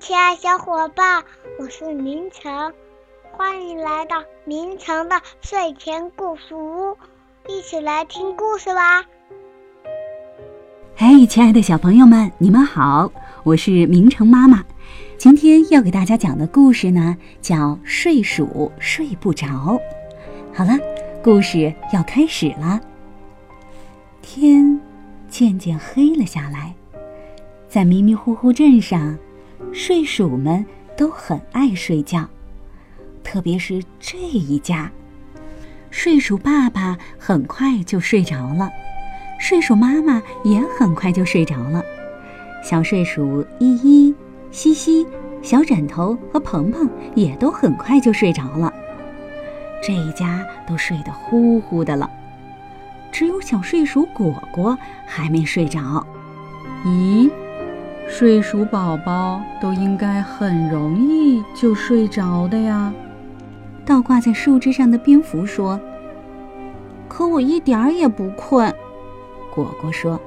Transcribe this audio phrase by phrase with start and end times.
[0.00, 1.22] 亲爱小伙伴，
[1.58, 2.72] 我是明成，
[3.32, 6.96] 欢迎来到明成的睡前故事屋，
[7.46, 9.04] 一起来听故事吧。
[10.96, 13.12] 嘿，亲爱的小朋友们，你们好，
[13.44, 14.64] 我是明成妈妈。
[15.18, 19.46] 今天要给大家讲的故事呢，叫《睡鼠睡不着》。
[20.54, 20.72] 好了，
[21.22, 22.80] 故事要开始了。
[24.22, 24.80] 天
[25.28, 26.74] 渐渐黑了下来，
[27.68, 29.18] 在迷迷糊糊镇上，
[29.72, 30.64] 睡鼠们
[30.96, 32.28] 都很爱睡觉，
[33.24, 34.90] 特别是这一家。
[35.90, 38.70] 睡鼠爸爸很快就睡着了。
[39.40, 41.82] 睡鼠妈妈也很快就睡着了，
[42.62, 44.14] 小睡鼠依依、
[44.50, 45.06] 西西、
[45.42, 48.72] 小枕头和鹏鹏也都很快就睡着了。
[49.82, 52.08] 这一家都睡得呼呼的了，
[53.10, 56.06] 只有小睡鼠果果还没睡着。
[56.84, 57.28] 咦，
[58.08, 62.92] 睡鼠宝宝都应该很容易就睡着的呀。
[63.84, 65.80] 倒挂在树枝上的蝙蝠说
[67.08, 68.72] ：“可我一点儿也不困。”
[69.52, 70.20] 果果说：“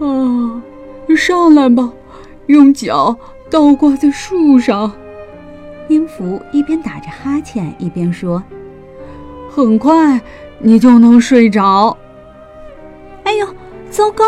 [0.00, 0.62] 啊，
[1.16, 1.92] 上来吧，
[2.46, 3.16] 用脚
[3.50, 4.90] 倒挂在树上。”
[5.86, 8.42] 蝙蝠一边打着哈欠一边说
[9.48, 10.20] ：“很快
[10.58, 11.96] 你就能睡着。”
[13.24, 13.46] 哎呦，
[13.90, 14.24] 糟糕！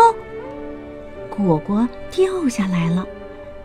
[1.41, 3.05] 果果掉下来了，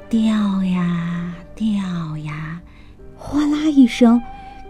[0.08, 0.24] 掉
[0.64, 2.60] 呀掉呀，
[3.16, 4.20] 哗啦一声，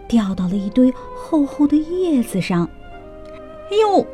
[0.07, 2.67] 掉到了一堆厚厚的叶子上。
[3.71, 4.05] 哎呦！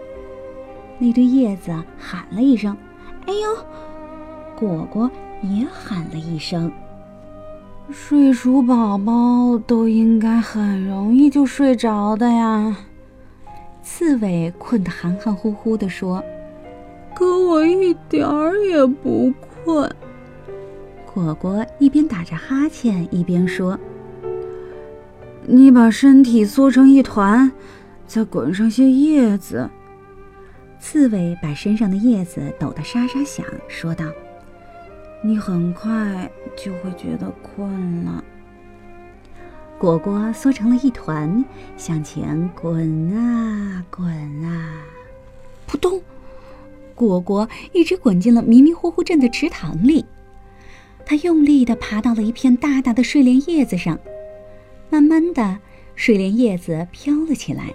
[0.99, 2.77] 那堆叶子喊了一声
[3.27, 3.66] ：“哎呦！”
[4.55, 5.09] 果果
[5.41, 6.71] 也喊了一声。
[7.91, 12.75] 睡鼠宝宝都应该很容易就睡着的呀。
[13.81, 16.23] 刺猬困得含含糊糊地说
[17.47, 19.33] ：“我一点儿也不
[19.66, 19.89] 困。”
[21.05, 23.80] 果果一边打着哈欠一边说
[25.45, 27.52] ：“你把身体缩成一团，
[28.08, 29.70] 再滚上些叶子。”
[30.80, 34.05] 刺猬把身上的叶子抖得沙沙响，说道
[35.23, 38.23] ：“你很快就会觉得困了。”
[39.80, 41.43] 果果缩成了一团，
[41.77, 44.05] 向前滚啊滚
[44.43, 44.81] 啊，
[45.67, 46.02] 扑通！
[46.95, 50.05] 果果一直滚进了迷迷糊糊镇的池塘里。
[51.05, 53.99] 他用力地爬到了一片大大的睡莲叶子上，
[54.89, 55.59] 慢慢的，
[55.95, 57.73] 睡莲叶子飘了起来，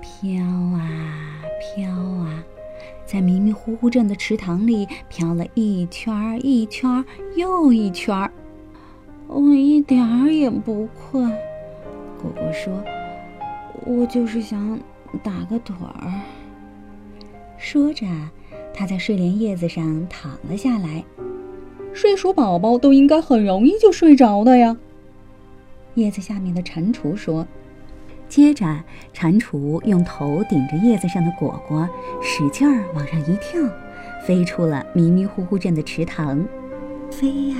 [0.00, 0.88] 飘啊。
[1.74, 2.44] 飘啊，
[3.04, 8.30] 在迷迷糊糊镇的池塘里飘了一圈儿一圈儿又一圈儿，
[9.26, 11.28] 我一点儿也不困。
[12.22, 12.72] 果果说
[13.84, 14.78] ：“我就是想
[15.20, 16.12] 打个盹儿。”
[17.58, 18.06] 说着，
[18.72, 21.04] 他在睡莲叶子上躺了下来。
[21.92, 24.76] 睡鼠宝宝都应该很容易就睡着的呀。
[25.94, 27.46] 叶子下面的蟾蜍说。
[28.28, 28.64] 接着，
[29.14, 31.88] 蟾蜍用头顶着叶子上的果果，
[32.22, 33.58] 使劲儿往上一跳，
[34.22, 36.46] 飞出了迷迷糊糊镇的池塘。
[37.10, 37.56] 飞呀，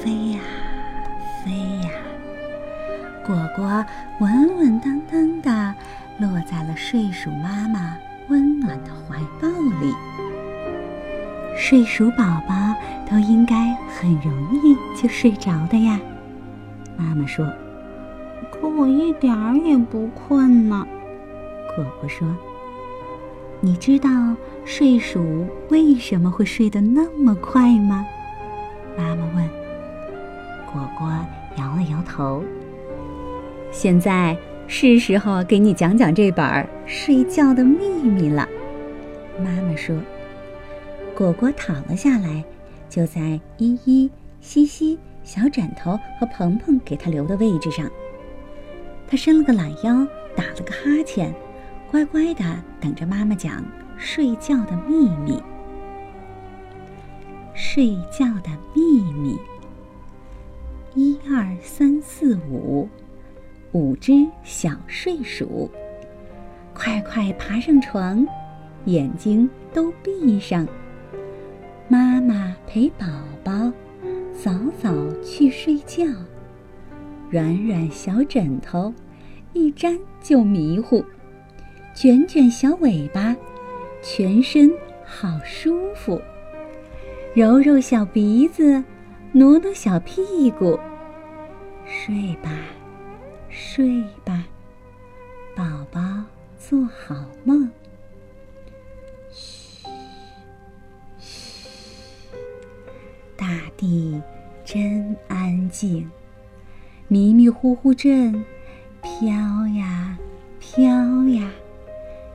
[0.00, 0.40] 飞呀，
[1.44, 1.52] 飞
[1.86, 1.90] 呀，
[3.26, 3.84] 果果
[4.18, 5.74] 稳稳当当的
[6.18, 9.48] 落在了睡鼠妈妈温暖的怀抱
[9.80, 9.94] 里。
[11.56, 12.54] 睡鼠宝宝
[13.10, 14.32] 都应该很容
[14.62, 15.98] 易就睡着的呀，
[16.96, 17.46] 妈妈说。
[18.52, 20.86] 可我一点儿也不困呢，
[21.74, 22.26] 果果说
[23.60, 24.08] ：“你知道
[24.64, 28.06] 睡鼠为什么会睡得那么快吗？”
[28.96, 29.48] 妈妈问。
[30.72, 31.08] 果果
[31.56, 32.42] 摇了摇头。
[33.70, 34.36] 现在
[34.68, 36.44] 是时候给你讲讲这本
[36.86, 38.46] 《睡觉的秘密》了，
[39.38, 39.96] 妈妈说。
[41.14, 42.44] 果果躺了下来，
[42.90, 44.10] 就在依依、
[44.40, 47.88] 西西、小枕头和鹏鹏给他留的位置上。
[49.08, 51.32] 他伸了个懒腰，打了个哈欠，
[51.90, 52.44] 乖乖的
[52.80, 53.64] 等着妈妈讲
[53.96, 55.40] 睡觉的秘密。
[57.54, 59.38] 睡觉的秘密：
[60.94, 62.86] 一二三四五，
[63.76, 65.70] 五只小睡鼠，
[66.72, 68.26] 快快爬上床，
[68.86, 70.66] 眼睛都闭上。
[71.86, 73.06] 妈妈陪宝
[73.44, 73.70] 宝
[74.32, 74.50] 早
[74.82, 74.90] 早
[75.22, 76.06] 去睡觉。
[77.28, 78.94] 软软小枕头，
[79.52, 81.04] 一沾就迷糊；
[81.94, 83.36] 卷卷小尾巴，
[84.00, 84.72] 全身
[85.04, 86.18] 好舒服。
[87.34, 88.82] 揉揉小鼻子，
[89.32, 90.80] 挪挪小屁股。
[91.84, 92.50] 睡吧，
[93.58, 94.44] 睡吧，
[95.56, 95.98] 宝宝
[96.58, 97.70] 做好梦。
[99.32, 99.86] 嘘，
[101.18, 101.56] 嘘，
[103.34, 103.46] 大
[103.78, 104.20] 地
[104.62, 106.10] 真安静。
[107.08, 108.44] 迷迷糊糊阵，
[109.00, 109.32] 飘
[109.68, 110.18] 呀
[110.60, 110.84] 飘
[111.28, 111.50] 呀，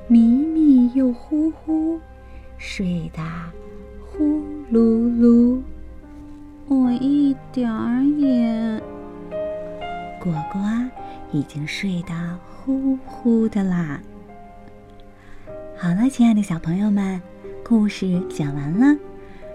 [0.08, 2.00] 迷迷又糊糊，
[2.58, 3.22] 睡得
[4.04, 4.42] 呼
[4.72, 5.62] 噜噜。
[6.68, 8.82] 我一点儿也……
[10.24, 10.62] 果果
[11.32, 12.14] 已经睡得
[12.48, 14.00] 呼呼的啦。
[15.76, 17.20] 好了，亲爱的小朋友们，
[17.66, 18.96] 故事讲完了。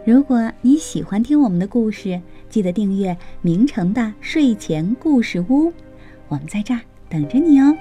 [0.05, 2.21] 如果你喜欢听我们的故事，
[2.51, 5.73] 记得订阅明成的睡前故事屋，
[6.27, 7.73] 我们在这儿等着你哦。